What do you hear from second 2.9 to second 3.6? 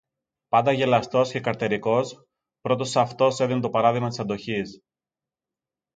αυτός έδινε